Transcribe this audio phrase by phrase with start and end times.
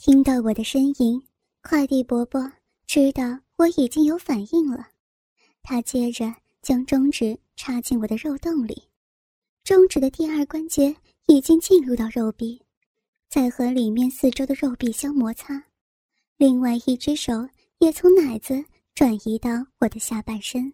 [0.00, 1.20] 听到我的呻吟，
[1.60, 2.52] 快递伯伯
[2.86, 4.90] 知道我已经有反应了，
[5.60, 6.32] 他接着
[6.62, 8.80] 将中指插进我的肉洞里，
[9.64, 10.94] 中指的第二关节
[11.26, 12.62] 已经进入到肉壁，
[13.28, 15.64] 在和里面四周的肉壁相摩擦，
[16.36, 20.72] 另外一只手也从奶子转移到我的下半身，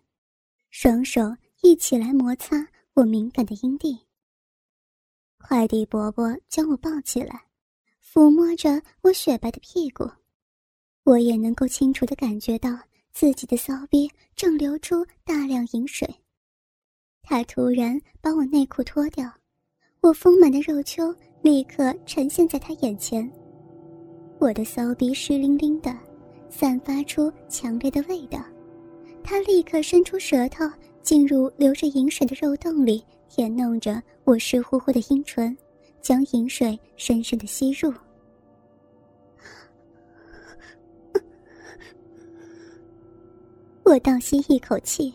[0.69, 3.99] 双手一起来摩擦我敏感的阴蒂。
[5.39, 7.47] 快递伯伯将我抱起来。
[8.15, 10.09] 抚摸着我雪白的屁股，
[11.03, 12.71] 我也能够清楚地感觉到
[13.13, 16.09] 自己的骚逼正流出大量饮水。
[17.25, 19.29] 他突然把我内裤脱掉，
[20.01, 23.29] 我丰满的肉丘立刻呈现在他眼前。
[24.39, 25.93] 我的骚逼湿淋淋的，
[26.49, 28.39] 散发出强烈的味道。
[29.25, 30.65] 他立刻伸出舌头
[31.03, 35.57] 进入流着饮水的肉洞里，舔弄着我湿乎乎的阴唇。
[36.05, 37.91] 将饮水深深的吸入，
[43.85, 45.15] 我倒吸一口气，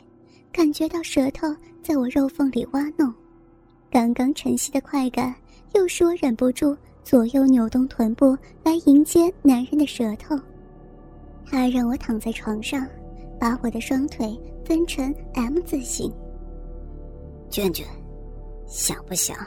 [0.51, 1.47] 感觉到舌头
[1.83, 3.13] 在我肉缝里挖弄，
[3.91, 5.35] 刚刚晨曦的快感
[5.75, 10.35] 又使我忍不住左右扭动臀部来迎接男人的舌头。
[11.45, 12.87] 他让我躺在床上，
[13.39, 16.11] 把我的双腿分成 M 字形。
[17.47, 17.85] 娟娟，
[18.65, 19.37] 想不想？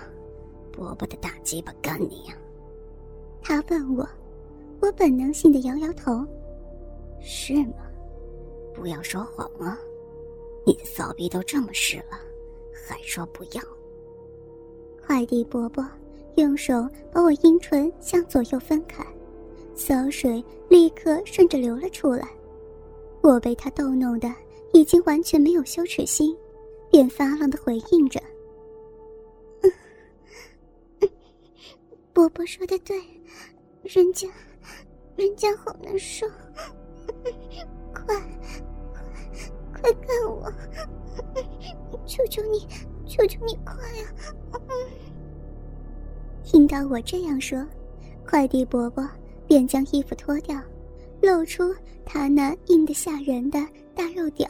[0.72, 2.34] 伯伯的大鸡巴干你呀？
[3.42, 4.08] 他问我，
[4.80, 6.26] 我本能性的摇摇头。
[7.20, 7.74] 是吗？
[8.74, 9.78] 不要说谎啊！
[10.64, 12.18] 你的骚逼都这么湿了，
[12.72, 13.62] 还说不要？
[15.04, 15.86] 快递伯伯
[16.36, 19.04] 用手把我阴唇向左右分开，
[19.74, 22.28] 骚水立刻顺着流了出来。
[23.20, 24.32] 我被他逗弄的
[24.72, 26.36] 已经完全没有羞耻心，
[26.90, 28.21] 便发浪的回应着。
[32.12, 33.02] 伯伯说的对，
[33.82, 34.28] 人家，
[35.16, 36.26] 人家好难受，
[37.06, 37.32] 快，
[37.94, 38.14] 快，
[39.72, 40.52] 快干我！
[42.04, 42.66] 求求你，
[43.06, 43.74] 求求你快
[44.50, 44.60] 啊！
[46.44, 47.66] 听到我这样说，
[48.26, 49.08] 快递伯伯
[49.46, 50.60] 便将衣服脱掉，
[51.22, 51.74] 露出
[52.04, 53.58] 他那硬得吓人的
[53.94, 54.46] 大肉屌。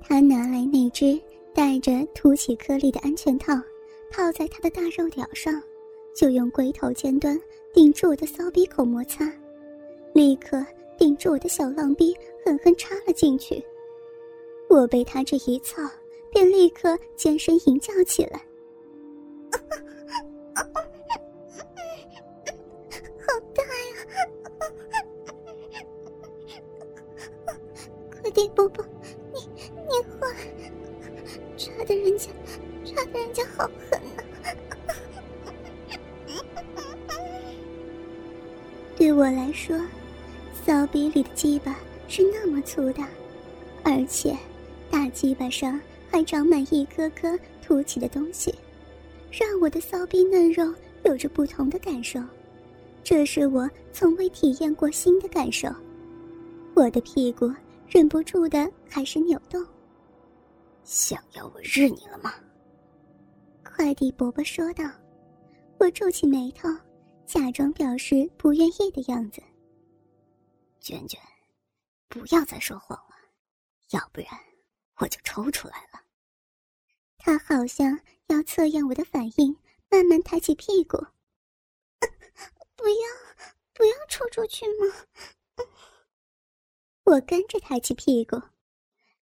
[0.00, 1.20] 他拿来那只
[1.52, 3.52] 带着凸起颗粒的安全套，
[4.12, 5.60] 套在他的大肉屌上。
[6.14, 7.40] 就用龟头尖端
[7.72, 9.30] 顶住我的骚逼口摩擦，
[10.12, 10.64] 立刻
[10.98, 12.14] 顶住我的小浪逼
[12.44, 13.64] 狠狠插了进去。
[14.68, 15.82] 我被他这一操，
[16.30, 18.42] 便立刻尖声吟叫起来
[23.18, 24.06] ：“好大呀！
[28.22, 28.84] 快点，宝宝，
[29.32, 29.40] 你
[29.88, 30.28] 你坏，
[31.56, 32.30] 插的人家，
[32.84, 34.21] 插的人家好狠呐！”
[39.02, 39.76] 对我来说，
[40.64, 41.76] 骚逼里的鸡巴
[42.06, 43.08] 是那么粗大，
[43.82, 44.32] 而且
[44.92, 48.54] 大鸡巴上还长满一颗颗凸起的东西，
[49.28, 52.20] 让我的骚逼嫩肉有着不同的感受。
[53.02, 55.68] 这是我从未体验过新的感受。
[56.72, 57.52] 我的屁股
[57.88, 59.66] 忍不住的开始扭动。
[60.84, 62.34] 想要我日你了吗？
[63.64, 64.84] 快递伯伯说道。
[65.78, 66.68] 我皱起眉头。
[67.32, 69.42] 假装表示不愿意的样子。
[70.80, 71.18] 娟娟，
[72.06, 73.16] 不要再说谎了，
[73.92, 74.28] 要不然
[74.98, 76.02] 我就抽出来了。
[77.16, 79.56] 他好像要测验我的反应，
[79.88, 80.98] 慢慢抬起屁股。
[82.76, 83.40] 不要，
[83.72, 85.64] 不要抽出去吗？
[87.04, 88.36] 我跟着抬起屁股，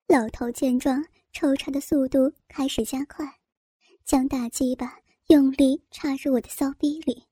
[0.08, 3.38] 老头见状，抽插的速度开始加快，
[4.04, 4.98] 将大鸡巴
[5.28, 7.29] 用力插入我的骚逼里。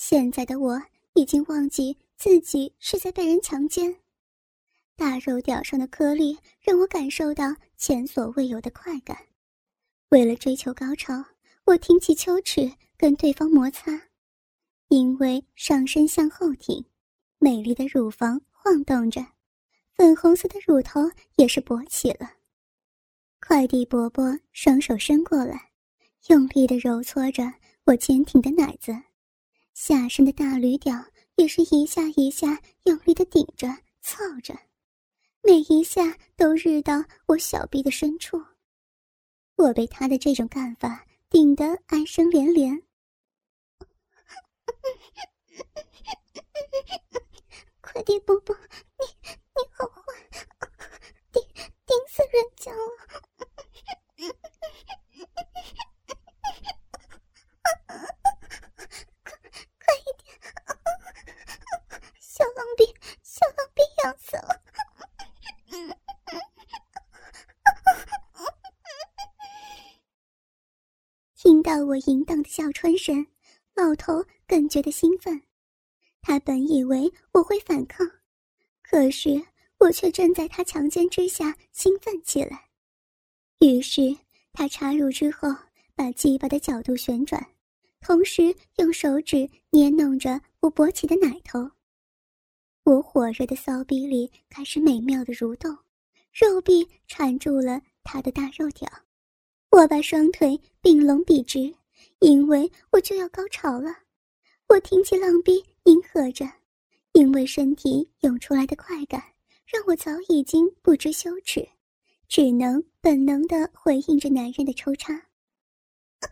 [0.00, 0.80] 现在的我
[1.14, 3.96] 已经忘记自己是在被人强奸，
[4.94, 9.18] 大肉屌上的颗粒让我感受到前所未有的快感。
[10.10, 11.24] 为了追求高潮，
[11.64, 13.90] 我挺起秋齿跟对方摩擦，
[14.86, 16.84] 因为上身向后挺，
[17.40, 19.20] 美丽的乳房晃动着，
[19.96, 22.34] 粉红色的乳头也是勃起了。
[23.40, 25.72] 快递伯伯双手伸过来，
[26.28, 27.52] 用力的揉搓着
[27.86, 28.94] 我坚挺的奶子。
[29.80, 30.92] 下身的大驴屌
[31.36, 33.68] 也是一下一下用力的顶着、
[34.00, 34.52] 操着，
[35.40, 38.44] 每一下都日到我小臂的深处。
[39.54, 42.82] 我被他的这种干法顶得哀声连连。
[47.80, 50.02] 快点，伯伯，你你好坏，
[51.30, 53.47] 顶顶死人家了！
[72.08, 73.26] 淫荡的笑穿身，
[73.74, 75.42] 老头更觉得兴奋。
[76.22, 78.10] 他本以为我会反抗，
[78.82, 79.44] 可是
[79.78, 82.70] 我却正在他强奸之下兴奋起来。
[83.60, 84.16] 于是
[84.54, 85.54] 他插入之后，
[85.94, 87.46] 把鸡巴的角度旋转，
[88.00, 91.70] 同时用手指捏弄着我勃起的奶头。
[92.84, 95.76] 我火热的骚逼里开始美妙的蠕动，
[96.32, 98.90] 肉壁缠住了他的大肉条。
[99.70, 101.74] 我把双腿并拢笔直，
[102.20, 103.90] 因为我就要高潮了。
[104.68, 106.44] 我挺起浪逼，迎合着，
[107.12, 109.22] 因为身体涌出来的快感
[109.66, 111.68] 让我早已经不知羞耻，
[112.28, 115.14] 只能本能的回应着男人的抽插。
[116.20, 116.28] 好，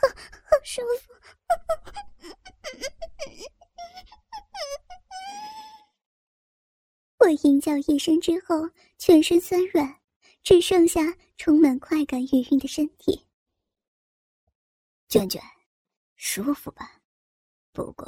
[0.44, 1.12] 好舒服。
[7.18, 9.99] 我吟叫一声之后，全身酸软，
[10.42, 13.26] 只剩下充满快感余韵的身体。
[15.08, 15.42] 卷卷，
[16.16, 17.00] 舒服吧？
[17.72, 18.06] 不过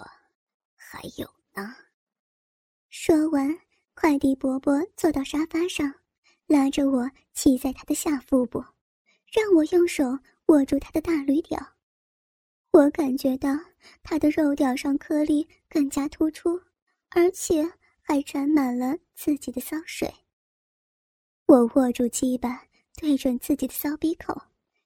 [0.77, 1.75] 还有呢。
[2.91, 3.59] 说完，
[3.95, 5.93] 快递伯伯坐到沙发上，
[6.47, 8.65] 拉着我骑在他的下腹部，
[9.27, 11.75] 让我用手握住他的大驴屌。
[12.71, 13.51] 我感觉到
[14.03, 16.61] 他的肉屌上颗粒更加突出，
[17.11, 17.73] 而且。
[18.05, 20.13] 还沾满了自己的骚水。
[21.53, 22.63] 我握住鸡巴，
[22.99, 24.35] 对准自己的骚鼻口，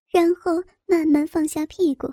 [0.09, 2.13] 然后慢慢放下屁股，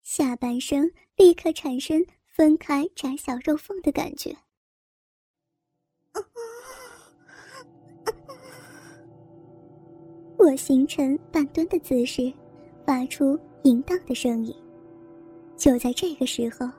[0.00, 4.32] 下半身立刻产生分开窄小肉缝的感觉。
[10.38, 12.32] 我形成半蹲的姿势，
[12.86, 14.54] 发出淫荡的声音。
[15.56, 16.70] 就在这个时候，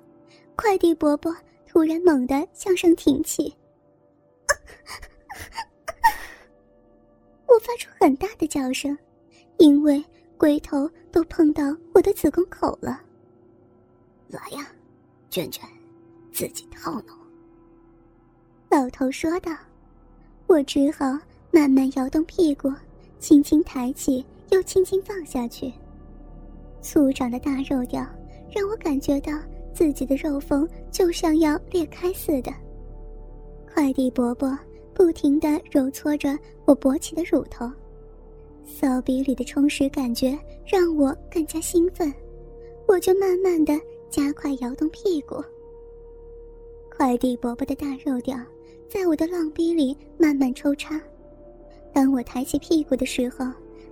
[0.56, 1.36] 快递伯伯。
[1.68, 3.54] 突然猛地向上挺起，
[7.66, 8.96] 发出很大的叫声，
[9.58, 10.04] 因为
[10.38, 13.02] 龟头都碰到我的子宫口了。
[14.28, 14.68] 来呀，
[15.32, 15.68] 卷卷，
[16.32, 17.18] 自己套弄。
[18.70, 19.52] 老头说道。
[20.48, 21.18] 我只好
[21.50, 22.72] 慢慢摇动屁股，
[23.18, 25.74] 轻轻抬起，又轻轻放下去。
[26.84, 28.06] 粗长的大肉吊
[28.56, 29.34] 让我感觉到。
[29.74, 32.54] 自己的肉缝就像要裂开似的。
[33.74, 34.58] 快递伯伯
[34.96, 37.70] 不停地揉搓着我勃起的乳头，
[38.66, 42.12] 骚逼里的充实感觉让我更加兴奋，
[42.88, 43.78] 我就慢慢地
[44.10, 45.44] 加快摇动屁股。
[46.90, 48.40] 快递伯伯的大肉屌
[48.88, 51.00] 在我的浪逼里慢慢抽插，
[51.94, 53.46] 当我抬起屁股的时候，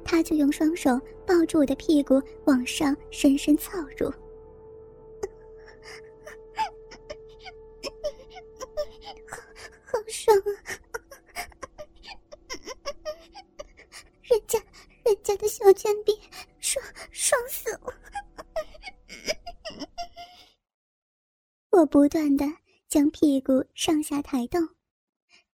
[0.05, 0.97] 他就用双手
[1.27, 4.09] 抱住我的屁股往上深深操入。
[9.85, 10.79] 好爽啊！
[15.63, 16.11] 小贱逼
[16.59, 17.95] 爽爽死了！
[21.69, 22.45] 我不断的
[22.89, 24.61] 将屁股上下抬动，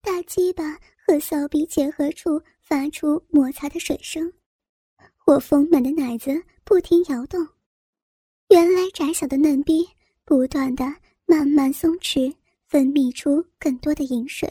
[0.00, 0.76] 大鸡巴
[1.06, 4.32] 和骚逼结合处发出摩擦的水声，
[5.26, 7.46] 我丰满的奶子不停摇动，
[8.48, 9.88] 原来窄小的嫩逼
[10.24, 10.84] 不断的
[11.24, 12.34] 慢慢松弛。
[12.66, 14.48] 分泌出更多的饮水。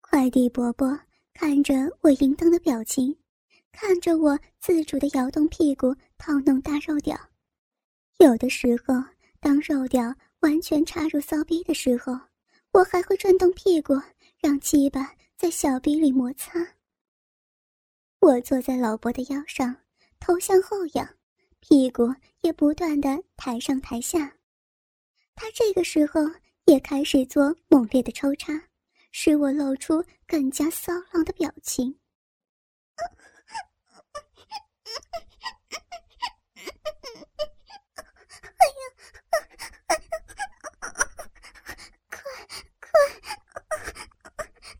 [0.00, 0.98] 快递伯伯
[1.32, 3.16] 看着我淫荡的表情，
[3.76, 7.18] 看着我自主的摇动屁股套弄大肉屌。
[8.18, 8.94] 有的时候，
[9.40, 12.16] 当肉屌完全插入骚逼的时候，
[12.72, 13.94] 我还会转动屁股，
[14.38, 16.52] 让鸡巴在小逼里摩擦。
[18.20, 19.74] 我坐在老伯的腰上，
[20.20, 21.06] 头向后仰，
[21.58, 24.36] 屁股也不断的抬上抬下。
[25.34, 26.20] 他这个时候。
[26.66, 28.58] 也开始做猛烈的抽插，
[29.12, 31.94] 使我露出更加骚浪的表情。
[42.10, 42.20] 快
[42.80, 42.86] 快，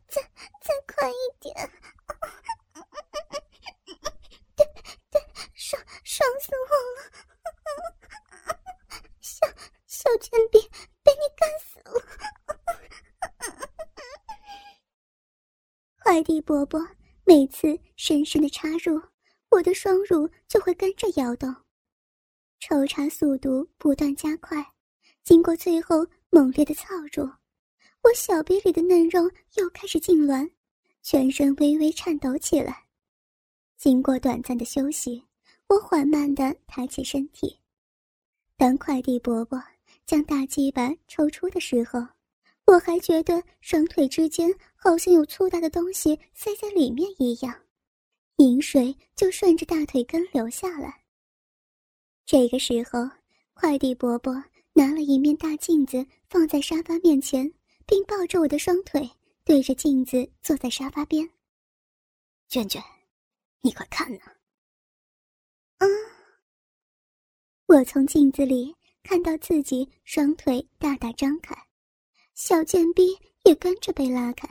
[0.07, 0.21] 再
[0.61, 1.53] 再快一点！
[4.55, 4.65] 对
[5.11, 5.21] 对，
[5.53, 6.97] 爽爽死我了！
[9.21, 9.47] 小
[9.85, 10.69] 小贱婢。
[11.03, 11.93] 被你干死了！
[16.01, 16.79] 快递伯伯
[17.25, 18.99] 每次深深的插入，
[19.55, 21.55] 我的双乳就会跟着摇动，
[22.59, 24.61] 抽插速度不断加快。
[25.23, 27.23] 经过最后猛烈的操作，
[28.03, 29.21] 我小臂里的嫩肉
[29.53, 30.51] 又开始痉挛，
[31.03, 32.85] 全身微微颤抖起来。
[33.77, 35.23] 经过短暂的休息，
[35.67, 37.57] 我缓慢的抬起身体。
[38.57, 39.61] 当快递伯伯。
[40.05, 41.99] 将大鸡巴抽出的时候，
[42.67, 47.64] 我还觉得双腿之间好像有粗大的东西塞在里面一样，
[48.37, 51.03] 饮水就顺着大腿根流下来。
[52.25, 53.09] 这个时候，
[53.53, 54.33] 快递伯伯
[54.73, 57.49] 拿了一面大镜子放在沙发面前，
[57.85, 59.09] 并抱着我的双腿，
[59.43, 61.29] 对着镜子坐在沙发边。
[62.49, 62.83] 娟娟，
[63.61, 64.23] 你快看呐！
[65.77, 65.87] 啊！
[67.67, 71.55] 我从镜子里看到自己双腿大大张开，
[72.33, 74.47] 小贱逼也跟着被拉开，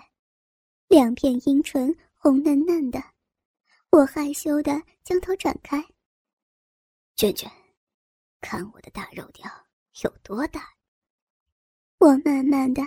[0.88, 3.13] 两片阴唇红嫩嫩的。
[3.94, 4.72] 我害羞的
[5.04, 5.80] 将头转开。
[7.14, 7.48] 娟娟，
[8.40, 9.48] 看我的大肉条
[10.02, 10.74] 有多大。
[11.98, 12.82] 我慢慢的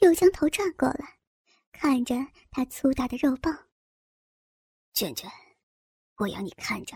[0.00, 1.18] 又将头转过来，
[1.72, 2.14] 看着
[2.50, 3.70] 他粗大的肉棒。
[4.92, 5.30] 娟娟，
[6.16, 6.94] 我要你看着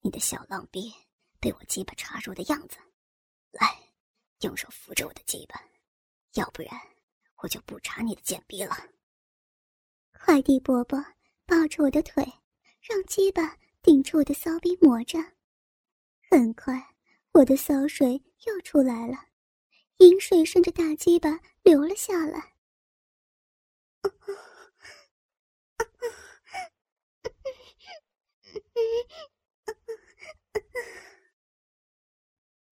[0.00, 0.92] 你的小浪逼
[1.40, 2.76] 被我鸡巴插入的样子。
[3.50, 3.78] 来，
[4.40, 5.58] 用手扶着我的鸡巴，
[6.34, 6.78] 要不然
[7.36, 8.76] 我就不插你的贱逼了。
[10.12, 11.02] 快递伯伯
[11.46, 12.30] 抱着我的腿。
[12.80, 15.18] 让鸡巴顶住我的骚逼磨着，
[16.30, 16.94] 很快
[17.32, 19.16] 我的骚水又出来了，
[19.98, 22.54] 饮水顺着大鸡巴流了下来。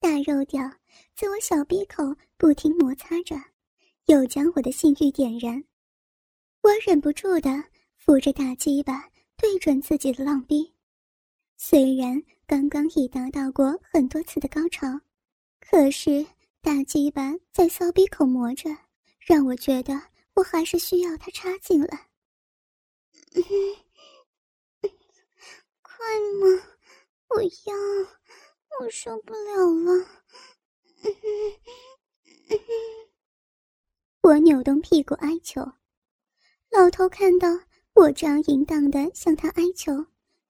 [0.01, 0.63] 大肉屌
[1.15, 2.03] 在我小鼻口
[2.39, 3.37] 不停摩擦着，
[4.07, 5.63] 又将我的性欲点燃。
[6.63, 7.51] 我忍不住的
[7.95, 9.11] 扶着大鸡巴。
[9.41, 10.75] 对准自己的浪逼，
[11.57, 15.01] 虽然刚刚已达到过很多次的高潮，
[15.61, 16.27] 可是
[16.61, 18.69] 大鸡巴在骚逼口磨着，
[19.21, 19.95] 让我觉得
[20.35, 22.09] 我还是需要它插进来。
[25.83, 26.05] 快
[26.41, 26.47] 吗？
[27.29, 27.49] 我要，
[28.81, 30.05] 我受不了了。
[34.23, 35.63] 我扭动屁股哀求，
[36.71, 37.68] 老头看到。
[37.99, 39.93] 我这样淫荡的向他哀求，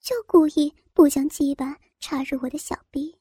[0.00, 3.18] 就故意不将鸡巴插入我的小臂。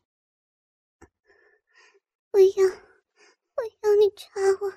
[2.31, 4.27] 我要，我要你插
[4.59, 4.67] 我，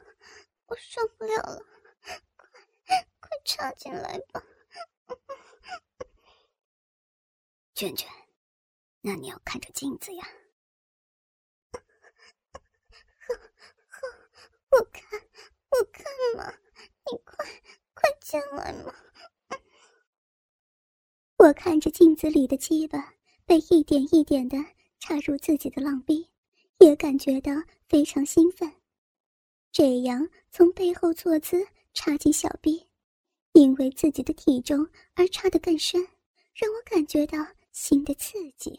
[0.67, 1.67] 我受不了了，
[2.37, 2.49] 快，
[3.19, 4.41] 快插进来吧！
[7.75, 8.09] 娟娟，
[9.01, 10.29] 那你要看着镜子呀。
[14.71, 15.21] 我看，
[15.71, 16.05] 我看
[16.37, 16.57] 嘛，
[17.11, 17.45] 你快，
[17.95, 18.95] 快进来嘛！
[21.51, 23.13] 我看着镜子里的鸡巴
[23.45, 24.57] 被一点一点的
[25.01, 26.25] 插入自己的浪逼，
[26.79, 27.53] 也感觉到
[27.89, 28.73] 非常兴奋。
[29.73, 32.87] 这样从背后坐姿插进小臂，
[33.51, 36.01] 因为自己的体重而插得更深，
[36.55, 38.79] 让我感觉到新的刺激。